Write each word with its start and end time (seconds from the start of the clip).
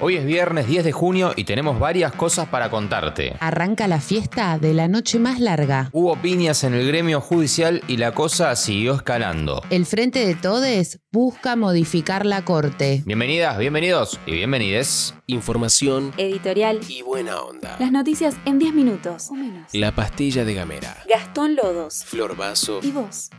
Hoy 0.00 0.14
es 0.14 0.24
viernes 0.24 0.68
10 0.68 0.84
de 0.84 0.92
junio 0.92 1.32
y 1.34 1.42
tenemos 1.42 1.80
varias 1.80 2.12
cosas 2.12 2.46
para 2.46 2.70
contarte. 2.70 3.34
Arranca 3.40 3.88
la 3.88 4.00
fiesta 4.00 4.56
de 4.56 4.72
la 4.72 4.86
noche 4.86 5.18
más 5.18 5.40
larga. 5.40 5.90
Hubo 5.92 6.14
piñas 6.16 6.62
en 6.62 6.74
el 6.74 6.86
gremio 6.86 7.20
judicial 7.20 7.82
y 7.88 7.96
la 7.96 8.12
cosa 8.14 8.54
siguió 8.54 8.94
escalando. 8.94 9.60
El 9.70 9.86
Frente 9.86 10.24
de 10.24 10.36
Todes 10.36 11.00
busca 11.10 11.56
modificar 11.56 12.26
la 12.26 12.44
Corte. 12.44 13.02
Bienvenidas, 13.06 13.58
bienvenidos 13.58 14.20
y 14.24 14.32
bienvenides. 14.32 15.14
Información 15.26 16.12
Editorial. 16.16 16.78
y 16.88 17.02
buena 17.02 17.40
onda. 17.40 17.74
Las 17.80 17.90
noticias 17.90 18.36
en 18.44 18.60
10 18.60 18.74
minutos 18.74 19.30
o 19.30 19.34
menos. 19.34 19.74
La 19.74 19.92
pastilla 19.96 20.44
de 20.44 20.54
Gamera. 20.54 20.96
Gastón 21.10 21.56
Lodos. 21.56 22.04
Flor 22.04 22.36
Vaso. 22.36 22.78
Y 22.84 22.92
vos. 22.92 23.30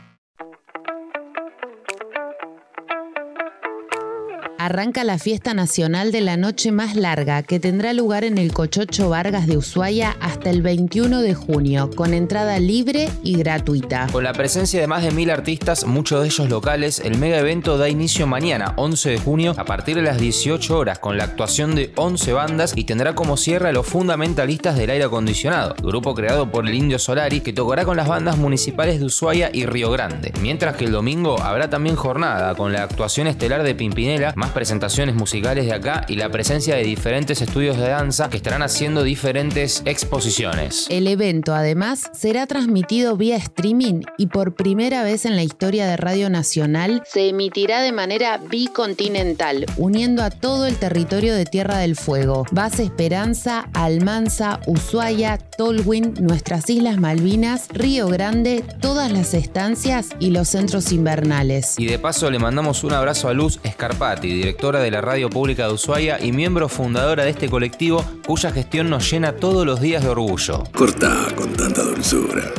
Arranca 4.62 5.04
la 5.04 5.16
fiesta 5.16 5.54
nacional 5.54 6.12
de 6.12 6.20
la 6.20 6.36
noche 6.36 6.70
más 6.70 6.94
larga 6.94 7.42
que 7.42 7.58
tendrá 7.58 7.94
lugar 7.94 8.24
en 8.24 8.36
el 8.36 8.52
Cochocho 8.52 9.08
Vargas 9.08 9.46
de 9.46 9.56
Ushuaia 9.56 10.18
hasta 10.20 10.50
el 10.50 10.60
21 10.60 11.22
de 11.22 11.32
junio, 11.32 11.88
con 11.96 12.12
entrada 12.12 12.60
libre 12.60 13.08
y 13.22 13.38
gratuita. 13.38 14.08
Con 14.12 14.22
la 14.22 14.34
presencia 14.34 14.78
de 14.78 14.86
más 14.86 15.02
de 15.02 15.12
mil 15.12 15.30
artistas, 15.30 15.86
muchos 15.86 16.20
de 16.20 16.26
ellos 16.26 16.50
locales, 16.50 17.00
el 17.02 17.16
mega 17.16 17.38
evento 17.38 17.78
da 17.78 17.88
inicio 17.88 18.26
mañana, 18.26 18.74
11 18.76 19.08
de 19.08 19.18
junio, 19.18 19.54
a 19.56 19.64
partir 19.64 19.96
de 19.96 20.02
las 20.02 20.18
18 20.18 20.76
horas, 20.76 20.98
con 20.98 21.16
la 21.16 21.24
actuación 21.24 21.74
de 21.74 21.90
11 21.96 22.34
bandas 22.34 22.74
y 22.76 22.84
tendrá 22.84 23.14
como 23.14 23.38
cierre 23.38 23.70
a 23.70 23.72
los 23.72 23.86
fundamentalistas 23.86 24.76
del 24.76 24.90
aire 24.90 25.04
acondicionado, 25.04 25.74
grupo 25.82 26.14
creado 26.14 26.50
por 26.50 26.68
el 26.68 26.74
Indio 26.74 26.98
Solari 26.98 27.40
que 27.40 27.54
tocará 27.54 27.86
con 27.86 27.96
las 27.96 28.08
bandas 28.08 28.36
municipales 28.36 29.00
de 29.00 29.06
Ushuaia 29.06 29.48
y 29.54 29.64
Río 29.64 29.90
Grande. 29.90 30.34
Mientras 30.42 30.76
que 30.76 30.84
el 30.84 30.92
domingo 30.92 31.40
habrá 31.40 31.70
también 31.70 31.96
jornada 31.96 32.54
con 32.54 32.74
la 32.74 32.82
actuación 32.82 33.26
estelar 33.26 33.62
de 33.62 33.74
Pimpinela, 33.74 34.34
más 34.36 34.49
presentaciones 34.50 35.14
musicales 35.14 35.66
de 35.66 35.72
acá 35.72 36.04
y 36.08 36.16
la 36.16 36.28
presencia 36.30 36.76
de 36.76 36.82
diferentes 36.82 37.40
estudios 37.40 37.76
de 37.76 37.88
danza 37.88 38.30
que 38.30 38.36
estarán 38.36 38.62
haciendo 38.62 39.02
diferentes 39.02 39.82
exposiciones. 39.84 40.86
El 40.90 41.06
evento 41.06 41.54
además 41.54 42.10
será 42.12 42.46
transmitido 42.46 43.16
vía 43.16 43.36
streaming 43.36 44.02
y 44.18 44.26
por 44.26 44.54
primera 44.54 45.02
vez 45.02 45.24
en 45.24 45.36
la 45.36 45.42
historia 45.42 45.86
de 45.86 45.96
Radio 45.96 46.30
Nacional 46.30 47.02
se 47.06 47.28
emitirá 47.28 47.82
de 47.82 47.92
manera 47.92 48.38
bicontinental, 48.38 49.66
uniendo 49.76 50.22
a 50.22 50.30
todo 50.30 50.66
el 50.66 50.76
territorio 50.76 51.34
de 51.34 51.44
Tierra 51.44 51.78
del 51.78 51.96
Fuego. 51.96 52.46
Base 52.52 52.82
Esperanza, 52.82 53.68
Almanza, 53.74 54.60
Ushuaia, 54.66 55.38
Tolwyn, 55.38 56.14
nuestras 56.20 56.68
Islas 56.70 56.98
Malvinas, 56.98 57.68
Río 57.70 58.08
Grande, 58.08 58.64
todas 58.80 59.12
las 59.12 59.34
estancias 59.34 60.10
y 60.18 60.30
los 60.30 60.48
centros 60.48 60.92
invernales. 60.92 61.78
Y 61.78 61.86
de 61.86 61.98
paso 61.98 62.30
le 62.30 62.38
mandamos 62.38 62.84
un 62.84 62.92
abrazo 62.92 63.28
a 63.28 63.32
Luz 63.32 63.60
Scarpati, 63.66 64.39
directora 64.40 64.80
de 64.80 64.90
la 64.90 65.02
Radio 65.02 65.28
Pública 65.28 65.66
de 65.66 65.74
Ushuaia 65.74 66.18
y 66.18 66.32
miembro 66.32 66.70
fundadora 66.70 67.24
de 67.24 67.30
este 67.30 67.50
colectivo 67.50 68.02
cuya 68.26 68.50
gestión 68.50 68.88
nos 68.88 69.10
llena 69.10 69.36
todos 69.36 69.66
los 69.66 69.82
días 69.82 70.02
de 70.02 70.08
orgullo. 70.08 70.64
Corta 70.74 71.26
con 71.36 71.52
tanta 71.52 71.82
dulzura. 71.82 72.50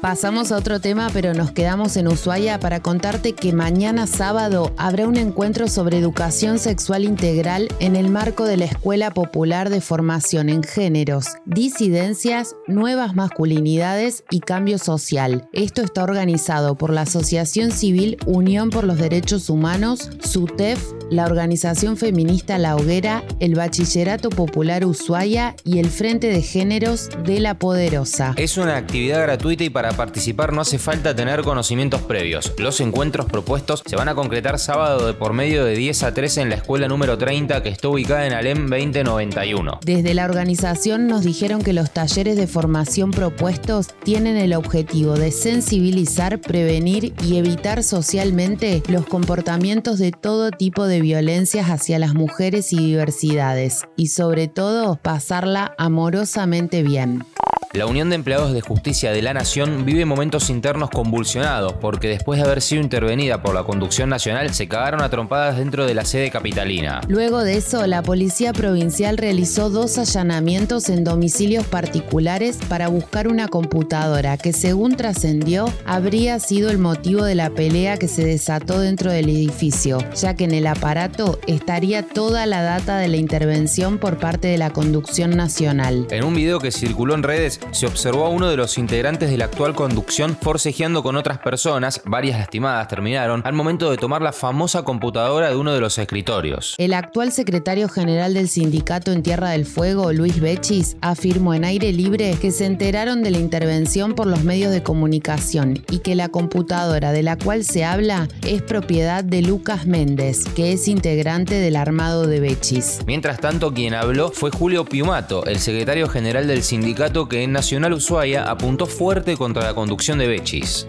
Pasamos 0.00 0.50
a 0.50 0.56
otro 0.56 0.80
tema, 0.80 1.10
pero 1.12 1.34
nos 1.34 1.50
quedamos 1.50 1.94
en 1.98 2.08
Ushuaia 2.08 2.58
para 2.58 2.80
contarte 2.80 3.34
que 3.34 3.52
mañana 3.52 4.06
sábado 4.06 4.72
habrá 4.78 5.06
un 5.06 5.18
encuentro 5.18 5.68
sobre 5.68 5.98
educación 5.98 6.58
sexual 6.58 7.04
integral 7.04 7.68
en 7.80 7.96
el 7.96 8.08
marco 8.08 8.46
de 8.46 8.56
la 8.56 8.64
Escuela 8.64 9.10
Popular 9.10 9.68
de 9.68 9.82
Formación 9.82 10.48
en 10.48 10.62
Géneros, 10.62 11.26
Disidencias, 11.44 12.56
Nuevas 12.66 13.14
Masculinidades 13.14 14.24
y 14.30 14.40
Cambio 14.40 14.78
Social. 14.78 15.50
Esto 15.52 15.82
está 15.82 16.02
organizado 16.02 16.76
por 16.76 16.94
la 16.94 17.02
Asociación 17.02 17.70
Civil 17.70 18.16
Unión 18.24 18.70
por 18.70 18.84
los 18.84 18.96
Derechos 18.96 19.50
Humanos, 19.50 20.08
SUTEF, 20.24 20.82
la 21.10 21.24
Organización 21.24 21.96
Feminista 21.96 22.56
La 22.56 22.76
Hoguera, 22.76 23.24
el 23.40 23.56
Bachillerato 23.56 24.30
Popular 24.30 24.86
Ushuaia 24.86 25.56
y 25.64 25.80
el 25.80 25.90
Frente 25.90 26.28
de 26.28 26.40
Géneros 26.40 27.08
de 27.24 27.40
La 27.40 27.58
Poderosa. 27.58 28.34
Es 28.36 28.56
una 28.56 28.76
actividad 28.76 29.20
gratuita 29.22 29.64
y 29.64 29.70
para 29.70 29.92
participar 29.92 30.52
no 30.52 30.60
hace 30.60 30.78
falta 30.78 31.14
tener 31.14 31.42
conocimientos 31.42 32.02
previos. 32.02 32.54
Los 32.58 32.80
encuentros 32.80 33.26
propuestos 33.26 33.82
se 33.84 33.96
van 33.96 34.08
a 34.08 34.14
concretar 34.14 34.58
sábado 34.58 35.06
de 35.06 35.14
por 35.14 35.32
medio 35.32 35.64
de 35.64 35.74
10 35.74 36.02
a 36.04 36.14
13 36.14 36.42
en 36.42 36.48
la 36.50 36.56
escuela 36.56 36.86
número 36.86 37.18
30 37.18 37.62
que 37.62 37.68
está 37.68 37.88
ubicada 37.88 38.26
en 38.26 38.32
Alem 38.32 38.68
2091. 38.68 39.80
Desde 39.84 40.14
la 40.14 40.24
organización 40.24 41.08
nos 41.08 41.24
dijeron 41.24 41.62
que 41.62 41.72
los 41.72 41.90
talleres 41.90 42.36
de 42.36 42.46
formación 42.46 43.10
propuestos 43.10 43.88
tienen 44.04 44.36
el 44.36 44.54
objetivo 44.54 45.14
de 45.14 45.32
sensibilizar, 45.32 46.40
prevenir 46.40 47.14
y 47.26 47.36
evitar 47.36 47.82
socialmente 47.82 48.82
los 48.88 49.06
comportamientos 49.06 49.98
de 49.98 50.12
todo 50.12 50.50
tipo 50.52 50.86
de 50.86 50.99
violencias 51.00 51.68
hacia 51.68 51.98
las 51.98 52.14
mujeres 52.14 52.72
y 52.72 52.76
diversidades 52.78 53.84
y 53.96 54.08
sobre 54.08 54.48
todo 54.48 54.96
pasarla 54.96 55.74
amorosamente 55.78 56.82
bien. 56.82 57.24
La 57.72 57.86
Unión 57.86 58.10
de 58.10 58.16
Empleados 58.16 58.52
de 58.52 58.62
Justicia 58.62 59.12
de 59.12 59.22
la 59.22 59.32
Nación 59.32 59.84
vive 59.84 60.04
momentos 60.04 60.50
internos 60.50 60.90
convulsionados 60.90 61.74
porque 61.74 62.08
después 62.08 62.40
de 62.40 62.44
haber 62.44 62.62
sido 62.62 62.82
intervenida 62.82 63.42
por 63.42 63.54
la 63.54 63.62
conducción 63.62 64.08
nacional 64.08 64.52
se 64.52 64.66
cagaron 64.66 65.02
a 65.02 65.08
trompadas 65.08 65.56
dentro 65.56 65.86
de 65.86 65.94
la 65.94 66.04
sede 66.04 66.32
capitalina. 66.32 67.00
Luego 67.06 67.44
de 67.44 67.56
eso, 67.56 67.86
la 67.86 68.02
Policía 68.02 68.52
Provincial 68.52 69.18
realizó 69.18 69.70
dos 69.70 69.98
allanamientos 69.98 70.88
en 70.88 71.04
domicilios 71.04 71.64
particulares 71.64 72.58
para 72.68 72.88
buscar 72.88 73.28
una 73.28 73.46
computadora 73.46 74.36
que 74.36 74.52
según 74.52 74.96
trascendió 74.96 75.72
habría 75.86 76.40
sido 76.40 76.70
el 76.70 76.78
motivo 76.78 77.22
de 77.22 77.36
la 77.36 77.50
pelea 77.50 77.98
que 77.98 78.08
se 78.08 78.24
desató 78.24 78.80
dentro 78.80 79.12
del 79.12 79.28
edificio, 79.28 79.98
ya 80.16 80.34
que 80.34 80.42
en 80.42 80.54
el 80.54 80.66
aparato 80.66 81.38
estaría 81.46 82.02
toda 82.02 82.46
la 82.46 82.62
data 82.62 82.98
de 82.98 83.06
la 83.06 83.16
intervención 83.18 83.98
por 83.98 84.18
parte 84.18 84.48
de 84.48 84.58
la 84.58 84.70
conducción 84.70 85.36
nacional. 85.36 86.08
En 86.10 86.24
un 86.24 86.34
video 86.34 86.58
que 86.58 86.72
circuló 86.72 87.14
en 87.14 87.22
redes 87.22 87.59
se 87.72 87.86
observó 87.86 88.26
a 88.26 88.28
uno 88.28 88.48
de 88.48 88.56
los 88.56 88.78
integrantes 88.78 89.30
de 89.30 89.36
la 89.36 89.46
actual 89.46 89.74
conducción 89.74 90.36
forcejeando 90.40 91.02
con 91.02 91.16
otras 91.16 91.38
personas, 91.38 92.02
varias 92.04 92.38
lastimadas 92.38 92.88
terminaron, 92.88 93.42
al 93.44 93.52
momento 93.52 93.90
de 93.90 93.96
tomar 93.96 94.22
la 94.22 94.32
famosa 94.32 94.82
computadora 94.82 95.50
de 95.50 95.56
uno 95.56 95.72
de 95.72 95.80
los 95.80 95.98
escritorios. 95.98 96.74
El 96.78 96.94
actual 96.94 97.32
secretario 97.32 97.88
general 97.88 98.34
del 98.34 98.48
sindicato 98.48 99.12
en 99.12 99.22
Tierra 99.22 99.50
del 99.50 99.66
Fuego, 99.66 100.12
Luis 100.12 100.40
Bechis, 100.40 100.96
afirmó 101.00 101.54
en 101.54 101.64
aire 101.64 101.92
libre 101.92 102.36
que 102.40 102.50
se 102.50 102.66
enteraron 102.66 103.22
de 103.22 103.30
la 103.30 103.38
intervención 103.38 104.14
por 104.14 104.26
los 104.26 104.44
medios 104.44 104.72
de 104.72 104.82
comunicación 104.82 105.82
y 105.90 105.98
que 106.00 106.14
la 106.14 106.28
computadora 106.28 107.12
de 107.12 107.22
la 107.22 107.36
cual 107.36 107.64
se 107.64 107.84
habla 107.84 108.28
es 108.46 108.62
propiedad 108.62 109.24
de 109.24 109.42
Lucas 109.42 109.86
Méndez, 109.86 110.44
que 110.54 110.72
es 110.72 110.88
integrante 110.88 111.54
del 111.54 111.76
armado 111.76 112.26
de 112.26 112.40
Bechis. 112.40 113.00
Mientras 113.06 113.40
tanto, 113.40 113.72
quien 113.72 113.94
habló 113.94 114.30
fue 114.30 114.50
Julio 114.50 114.84
Piumato, 114.84 115.44
el 115.46 115.58
secretario 115.58 116.08
general 116.08 116.46
del 116.46 116.62
sindicato 116.62 117.28
que 117.28 117.42
en 117.42 117.49
Nacional 117.52 117.92
Ushuaia 117.92 118.44
apuntó 118.44 118.86
fuerte 118.86 119.36
contra 119.36 119.64
la 119.64 119.74
conducción 119.74 120.18
de 120.18 120.28
Bechis. 120.28 120.86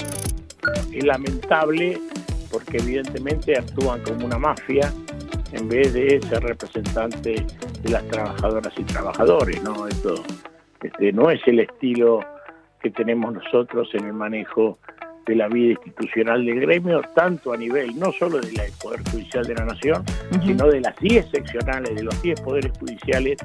Es 0.92 1.04
lamentable 1.04 2.00
porque 2.52 2.78
evidentemente 2.78 3.58
actúan 3.58 4.02
como 4.02 4.26
una 4.26 4.38
mafia 4.38 4.94
en 5.54 5.68
vez 5.68 5.94
de 5.94 6.22
ser 6.22 6.44
representantes 6.44 7.44
de 7.82 7.90
las 7.90 8.08
trabajadoras 8.08 8.74
y 8.78 8.84
trabajadores, 8.84 9.62
¿no? 9.64 9.88
Esto 9.88 10.24
este, 10.82 11.12
no 11.12 11.30
es 11.30 11.42
el 11.48 11.60
estilo 11.60 12.20
que 12.82 12.90
tenemos 12.92 13.34
nosotros 13.34 13.90
en 13.94 14.06
el 14.06 14.14
manejo 14.14 14.80
de 15.26 15.36
la 15.36 15.48
vida 15.48 15.74
institucional 15.74 16.46
del 16.46 16.62
gremio, 16.62 17.02
tanto 17.16 17.54
a 17.54 17.58
nivel 17.58 17.98
no 18.00 18.12
solo 18.12 18.40
del 18.40 18.56
Poder 18.82 19.02
Judicial 19.12 19.46
de 19.46 19.56
la 19.56 19.66
Nación, 19.66 20.04
sino 20.44 20.68
de 20.68 20.82
las 20.82 20.96
10 20.98 21.30
seccionales, 21.30 21.96
de 21.96 22.04
los 22.04 22.22
10 22.22 22.42
poderes 22.42 22.72
judiciales, 22.80 23.38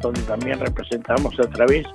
donde 0.00 0.20
también 0.22 0.58
representamos 0.58 1.38
a 1.38 1.48
través 1.48 1.86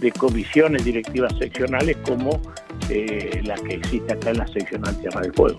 de 0.00 0.10
comisiones 0.12 0.84
directivas 0.84 1.32
seccionales 1.38 1.96
como 2.06 2.40
eh, 2.88 3.40
la 3.44 3.54
que 3.56 3.74
existe 3.74 4.12
acá 4.12 4.30
en 4.30 4.38
la 4.38 4.46
seccional 4.48 4.96
Tierra 4.98 5.20
del 5.20 5.32
Fuego. 5.34 5.58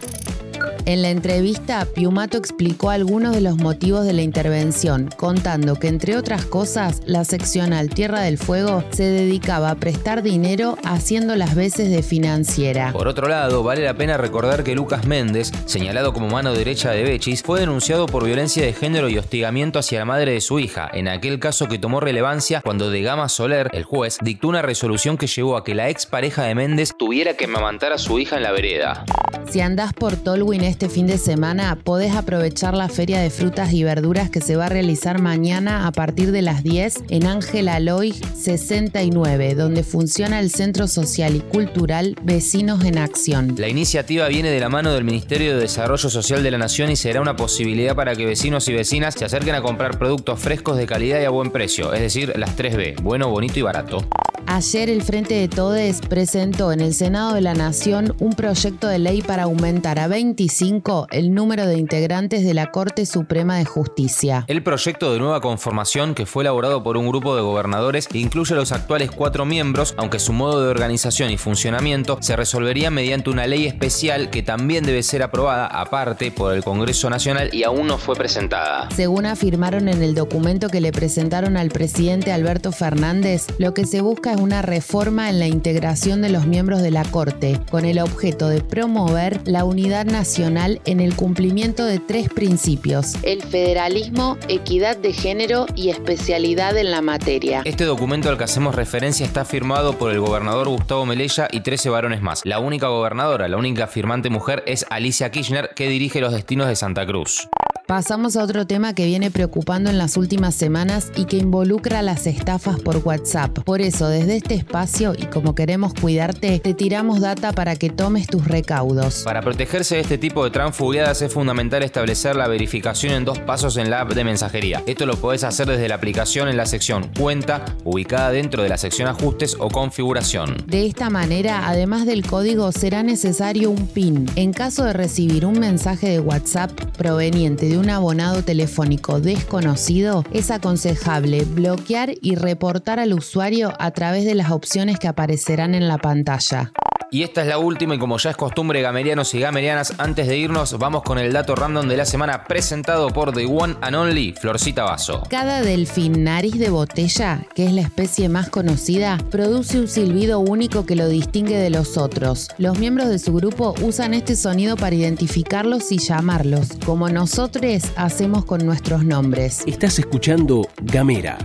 En 0.85 1.03
la 1.03 1.11
entrevista, 1.11 1.85
Piumato 1.85 2.37
explicó 2.37 2.89
algunos 2.89 3.35
de 3.35 3.41
los 3.41 3.57
motivos 3.57 4.03
de 4.03 4.13
la 4.13 4.23
intervención, 4.23 5.09
contando 5.15 5.75
que, 5.75 5.87
entre 5.87 6.17
otras 6.17 6.45
cosas, 6.45 7.01
la 7.05 7.23
seccional 7.23 7.89
Tierra 7.89 8.21
del 8.21 8.39
Fuego 8.39 8.83
se 8.89 9.03
dedicaba 9.03 9.69
a 9.69 9.75
prestar 9.75 10.23
dinero 10.23 10.77
haciendo 10.83 11.35
las 11.35 11.53
veces 11.53 11.91
de 11.91 12.01
financiera. 12.01 12.91
Por 12.93 13.07
otro 13.07 13.27
lado, 13.27 13.61
vale 13.61 13.83
la 13.83 13.93
pena 13.93 14.17
recordar 14.17 14.63
que 14.63 14.73
Lucas 14.73 15.05
Méndez, 15.05 15.51
señalado 15.65 16.13
como 16.13 16.29
mano 16.29 16.53
derecha 16.53 16.91
de 16.91 17.03
Bechis, 17.03 17.43
fue 17.43 17.59
denunciado 17.59 18.07
por 18.07 18.25
violencia 18.25 18.65
de 18.65 18.73
género 18.73 19.07
y 19.07 19.19
hostigamiento 19.19 19.77
hacia 19.77 19.99
la 19.99 20.05
madre 20.05 20.33
de 20.33 20.41
su 20.41 20.57
hija, 20.59 20.89
en 20.91 21.07
aquel 21.07 21.39
caso 21.39 21.67
que 21.67 21.77
tomó 21.77 21.99
relevancia 21.99 22.61
cuando 22.61 22.89
de 22.89 23.03
Gama 23.03 23.29
Soler, 23.29 23.69
el 23.73 23.83
juez, 23.83 24.17
dictó 24.21 24.47
una 24.47 24.63
resolución 24.63 25.17
que 25.17 25.27
llevó 25.27 25.57
a 25.57 25.63
que 25.63 25.75
la 25.75 25.89
expareja 25.89 26.43
de 26.43 26.55
Méndez 26.55 26.91
tuviera 26.97 27.35
que 27.35 27.45
amamantar 27.45 27.93
a 27.93 27.99
su 27.99 28.17
hija 28.17 28.37
en 28.37 28.43
la 28.43 28.51
vereda. 28.51 29.05
Si 29.49 29.59
andás 29.59 29.93
por 29.93 30.15
Tolwyn 30.15 30.63
este 30.71 30.87
fin 30.87 31.05
de 31.05 31.17
semana, 31.17 31.77
podés 31.83 32.15
aprovechar 32.15 32.73
la 32.73 32.87
feria 32.87 33.19
de 33.19 33.29
frutas 33.29 33.73
y 33.73 33.83
verduras 33.83 34.29
que 34.29 34.39
se 34.39 34.55
va 34.55 34.67
a 34.67 34.69
realizar 34.69 35.21
mañana 35.21 35.85
a 35.85 35.91
partir 35.91 36.31
de 36.31 36.41
las 36.41 36.63
10 36.63 37.03
en 37.09 37.27
Ángel 37.27 37.67
Aloy 37.67 38.13
69, 38.13 39.53
donde 39.55 39.83
funciona 39.83 40.39
el 40.39 40.49
Centro 40.49 40.87
Social 40.87 41.35
y 41.35 41.41
Cultural 41.41 42.15
Vecinos 42.23 42.85
en 42.85 42.97
Acción. 42.97 43.55
La 43.57 43.67
iniciativa 43.67 44.29
viene 44.29 44.49
de 44.49 44.61
la 44.61 44.69
mano 44.69 44.93
del 44.93 45.03
Ministerio 45.03 45.55
de 45.55 45.61
Desarrollo 45.61 46.09
Social 46.09 46.41
de 46.41 46.51
la 46.51 46.57
Nación 46.57 46.89
y 46.89 46.95
será 46.95 47.19
una 47.19 47.35
posibilidad 47.35 47.93
para 47.93 48.15
que 48.15 48.25
vecinos 48.25 48.67
y 48.69 48.73
vecinas 48.73 49.15
se 49.15 49.25
acerquen 49.25 49.55
a 49.55 49.61
comprar 49.61 49.99
productos 49.99 50.39
frescos 50.39 50.77
de 50.77 50.87
calidad 50.87 51.21
y 51.21 51.25
a 51.25 51.29
buen 51.29 51.51
precio, 51.51 51.93
es 51.93 51.99
decir, 51.99 52.31
las 52.37 52.57
3B, 52.57 53.01
bueno, 53.01 53.29
bonito 53.29 53.59
y 53.59 53.61
barato. 53.61 54.07
Ayer 54.53 54.89
el 54.89 55.01
Frente 55.01 55.35
de 55.35 55.47
Todes 55.47 56.01
presentó 56.01 56.73
en 56.73 56.81
el 56.81 56.93
Senado 56.93 57.35
de 57.35 57.39
la 57.39 57.53
Nación 57.53 58.13
un 58.19 58.33
proyecto 58.33 58.89
de 58.89 58.99
ley 58.99 59.21
para 59.21 59.43
aumentar 59.43 59.97
a 59.97 60.09
25 60.09 61.07
el 61.09 61.33
número 61.33 61.65
de 61.65 61.77
integrantes 61.77 62.43
de 62.43 62.53
la 62.53 62.69
Corte 62.69 63.05
Suprema 63.05 63.55
de 63.55 63.63
Justicia. 63.63 64.43
El 64.49 64.61
proyecto 64.61 65.13
de 65.13 65.19
nueva 65.19 65.39
conformación, 65.39 66.13
que 66.13 66.25
fue 66.25 66.43
elaborado 66.43 66.83
por 66.83 66.97
un 66.97 67.07
grupo 67.07 67.33
de 67.33 67.41
gobernadores, 67.41 68.09
incluye 68.11 68.53
a 68.53 68.57
los 68.57 68.73
actuales 68.73 69.09
cuatro 69.09 69.45
miembros, 69.45 69.93
aunque 69.95 70.19
su 70.19 70.33
modo 70.33 70.61
de 70.61 70.69
organización 70.69 71.31
y 71.31 71.37
funcionamiento 71.37 72.17
se 72.19 72.35
resolvería 72.35 72.91
mediante 72.91 73.29
una 73.29 73.47
ley 73.47 73.67
especial 73.67 74.31
que 74.31 74.43
también 74.43 74.83
debe 74.83 75.01
ser 75.01 75.23
aprobada 75.23 75.67
aparte 75.67 76.29
por 76.29 76.53
el 76.53 76.61
Congreso 76.61 77.09
Nacional 77.09 77.51
y 77.53 77.63
aún 77.63 77.87
no 77.87 77.97
fue 77.97 78.17
presentada. 78.17 78.89
Según 78.93 79.27
afirmaron 79.27 79.87
en 79.87 80.03
el 80.03 80.13
documento 80.13 80.67
que 80.67 80.81
le 80.81 80.91
presentaron 80.91 81.55
al 81.55 81.69
presidente 81.69 82.33
Alberto 82.33 82.73
Fernández, 82.73 83.47
lo 83.57 83.73
que 83.73 83.85
se 83.85 84.01
busca 84.01 84.33
es 84.33 84.40
una 84.41 84.61
reforma 84.61 85.29
en 85.29 85.39
la 85.39 85.47
integración 85.47 86.21
de 86.21 86.29
los 86.29 86.47
miembros 86.47 86.81
de 86.81 86.91
la 86.91 87.03
Corte, 87.03 87.59
con 87.69 87.85
el 87.85 87.99
objeto 87.99 88.49
de 88.49 88.61
promover 88.61 89.39
la 89.47 89.63
unidad 89.63 90.05
nacional 90.05 90.81
en 90.85 90.99
el 90.99 91.15
cumplimiento 91.15 91.85
de 91.85 91.99
tres 91.99 92.29
principios, 92.29 93.15
el 93.23 93.41
federalismo, 93.41 94.37
equidad 94.47 94.97
de 94.97 95.13
género 95.13 95.67
y 95.75 95.89
especialidad 95.89 96.77
en 96.77 96.91
la 96.91 97.01
materia. 97.01 97.61
Este 97.65 97.85
documento 97.85 98.29
al 98.29 98.37
que 98.37 98.43
hacemos 98.43 98.75
referencia 98.75 99.25
está 99.25 99.45
firmado 99.45 99.97
por 99.97 100.11
el 100.11 100.19
gobernador 100.19 100.67
Gustavo 100.69 101.05
Melella 101.05 101.47
y 101.51 101.61
13 101.61 101.89
varones 101.89 102.21
más. 102.21 102.41
La 102.43 102.59
única 102.59 102.87
gobernadora, 102.87 103.47
la 103.47 103.57
única 103.57 103.87
firmante 103.87 104.29
mujer 104.29 104.63
es 104.65 104.85
Alicia 104.89 105.29
Kirchner, 105.29 105.69
que 105.75 105.87
dirige 105.87 106.19
los 106.19 106.33
destinos 106.33 106.67
de 106.67 106.75
Santa 106.75 107.05
Cruz. 107.05 107.47
Pasamos 107.91 108.37
a 108.37 108.43
otro 108.45 108.65
tema 108.65 108.95
que 108.95 109.05
viene 109.05 109.31
preocupando 109.31 109.89
en 109.89 109.97
las 109.97 110.15
últimas 110.15 110.55
semanas 110.55 111.11
y 111.17 111.25
que 111.25 111.35
involucra 111.35 112.01
las 112.01 112.25
estafas 112.25 112.79
por 112.79 113.01
WhatsApp. 113.03 113.59
Por 113.65 113.81
eso, 113.81 114.07
desde 114.07 114.37
este 114.37 114.53
espacio 114.53 115.11
y 115.13 115.25
como 115.25 115.55
queremos 115.55 115.93
cuidarte, 115.93 116.57
te 116.59 116.73
tiramos 116.73 117.19
data 117.19 117.51
para 117.51 117.75
que 117.75 117.89
tomes 117.89 118.27
tus 118.27 118.47
recaudos. 118.47 119.23
Para 119.25 119.41
protegerse 119.41 119.95
de 119.95 120.01
este 120.03 120.17
tipo 120.17 120.45
de 120.45 120.51
transfugiadas 120.51 121.21
es 121.21 121.33
fundamental 121.33 121.83
establecer 121.83 122.37
la 122.37 122.47
verificación 122.47 123.11
en 123.11 123.25
dos 123.25 123.39
pasos 123.39 123.75
en 123.75 123.89
la 123.89 123.99
app 123.99 124.13
de 124.13 124.23
mensajería. 124.23 124.81
Esto 124.85 125.05
lo 125.05 125.17
podés 125.17 125.43
hacer 125.43 125.67
desde 125.67 125.89
la 125.89 125.95
aplicación 125.95 126.47
en 126.47 126.55
la 126.55 126.67
sección 126.67 127.11
Cuenta, 127.19 127.65
ubicada 127.83 128.31
dentro 128.31 128.63
de 128.63 128.69
la 128.69 128.77
sección 128.77 129.09
Ajustes 129.09 129.57
o 129.59 129.67
Configuración. 129.67 130.55
De 130.65 130.85
esta 130.85 131.09
manera, 131.09 131.67
además 131.67 132.05
del 132.05 132.25
código, 132.25 132.71
será 132.71 133.03
necesario 133.03 133.69
un 133.69 133.85
PIN. 133.87 134.27
En 134.37 134.53
caso 134.53 134.85
de 134.85 134.93
recibir 134.93 135.45
un 135.45 135.59
mensaje 135.59 136.07
de 136.07 136.21
WhatsApp 136.21 136.71
proveniente 136.97 137.67
de 137.67 137.80
un 137.81 137.89
abonado 137.89 138.43
telefónico 138.43 139.19
desconocido, 139.19 140.23
es 140.31 140.51
aconsejable 140.51 141.45
bloquear 141.45 142.13
y 142.21 142.35
reportar 142.35 142.99
al 142.99 143.11
usuario 143.11 143.73
a 143.79 143.89
través 143.89 144.23
de 144.23 144.35
las 144.35 144.51
opciones 144.51 144.99
que 144.99 145.07
aparecerán 145.07 145.73
en 145.73 145.87
la 145.87 145.97
pantalla. 145.97 146.71
Y 147.13 147.23
esta 147.23 147.41
es 147.41 147.47
la 147.47 147.57
última 147.57 147.95
y 147.95 147.99
como 147.99 148.17
ya 148.17 148.29
es 148.29 148.37
costumbre 148.37 148.81
gamerianos 148.81 149.33
y 149.33 149.39
gamerianas, 149.41 149.95
antes 149.97 150.29
de 150.29 150.37
irnos 150.37 150.79
vamos 150.79 151.03
con 151.03 151.19
el 151.19 151.33
dato 151.33 151.55
random 151.55 151.89
de 151.89 151.97
la 151.97 152.05
semana 152.05 152.45
presentado 152.45 153.09
por 153.09 153.33
The 153.33 153.47
One 153.47 153.75
and 153.81 153.97
Only 153.97 154.31
Florcita 154.31 154.85
Vaso. 154.85 155.23
Cada 155.29 155.61
delfín 155.61 156.23
nariz 156.23 156.57
de 156.57 156.69
botella, 156.69 157.45
que 157.53 157.65
es 157.65 157.73
la 157.73 157.81
especie 157.81 158.29
más 158.29 158.49
conocida, 158.49 159.17
produce 159.29 159.81
un 159.81 159.89
silbido 159.89 160.39
único 160.39 160.85
que 160.85 160.95
lo 160.95 161.09
distingue 161.09 161.57
de 161.57 161.69
los 161.69 161.97
otros. 161.97 162.47
Los 162.57 162.79
miembros 162.79 163.09
de 163.09 163.19
su 163.19 163.33
grupo 163.33 163.75
usan 163.81 164.13
este 164.13 164.37
sonido 164.37 164.77
para 164.77 164.95
identificarlos 164.95 165.91
y 165.91 165.97
llamarlos, 165.97 166.69
como 166.85 167.09
nosotros 167.09 167.91
hacemos 167.97 168.45
con 168.45 168.65
nuestros 168.65 169.03
nombres. 169.03 169.63
Estás 169.67 169.99
escuchando 169.99 170.65
Gamera. 170.81 171.37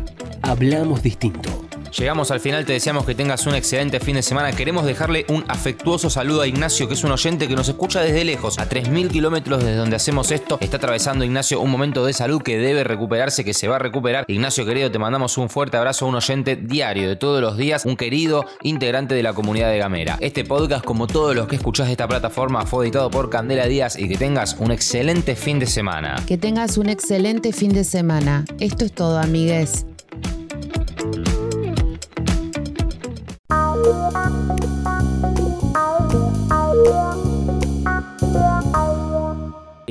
Hablamos 0.43 1.03
distinto. 1.03 1.56
Llegamos 1.97 2.31
al 2.31 2.41
final, 2.41 2.65
te 2.65 2.73
deseamos 2.73 3.05
que 3.05 3.15
tengas 3.15 3.47
un 3.47 3.55
excelente 3.55 4.01
fin 4.01 4.17
de 4.17 4.23
semana. 4.23 4.53
Queremos 4.53 4.85
dejarle 4.85 5.25
un 5.29 5.45
afectuoso 5.49 6.11
saludo 6.11 6.43
a 6.43 6.47
Ignacio, 6.47 6.89
que 6.89 6.95
es 6.95 7.05
un 7.05 7.13
oyente 7.13 7.49
que 7.49 7.57
nos 7.57 7.69
escucha 7.69 8.01
desde 8.01 8.25
lejos, 8.25 8.59
a 8.59 8.69
3.000 8.69 9.11
kilómetros 9.11 9.63
desde 9.63 9.77
donde 9.77 9.97
hacemos 9.97 10.31
esto. 10.31 10.59
Está 10.61 10.77
atravesando 10.77 11.25
Ignacio 11.25 11.61
un 11.61 11.71
momento 11.71 12.05
de 12.05 12.13
salud 12.13 12.43
que 12.43 12.59
debe 12.59 12.85
recuperarse, 12.85 13.45
que 13.45 13.55
se 13.55 13.69
va 13.69 13.77
a 13.77 13.79
recuperar. 13.79 14.25
Ignacio 14.29 14.67
querido, 14.67 14.91
te 14.91 14.99
mandamos 14.99 15.39
un 15.39 15.49
fuerte 15.49 15.77
abrazo 15.77 16.05
a 16.05 16.09
un 16.09 16.15
oyente 16.15 16.57
diario 16.57 17.09
de 17.09 17.17
todos 17.17 17.41
los 17.41 17.57
días, 17.57 17.85
un 17.85 17.97
querido 17.97 18.45
integrante 18.63 19.15
de 19.15 19.23
la 19.23 19.33
comunidad 19.33 19.71
de 19.71 19.79
Gamera. 19.79 20.19
Este 20.21 20.45
podcast, 20.45 20.85
como 20.85 21.07
todos 21.07 21.35
los 21.35 21.47
que 21.49 21.57
escuchás 21.57 21.87
de 21.87 21.93
esta 21.93 22.09
plataforma, 22.09 22.67
fue 22.67 22.85
editado 22.85 23.11
por 23.11 23.31
Candela 23.31 23.67
Díaz 23.67 23.99
y 23.99 24.09
que 24.09 24.17
tengas 24.17 24.57
un 24.59 24.71
excelente 24.71 25.37
fin 25.37 25.59
de 25.59 25.67
semana. 25.67 26.23
Que 26.27 26.39
tengas 26.39 26.79
un 26.79 26.89
excelente 26.89 27.53
fin 27.53 27.73
de 27.73 27.85
semana. 27.85 28.45
Esto 28.61 28.85
es 28.85 28.93
todo, 28.93 29.19
amigues. 29.19 29.87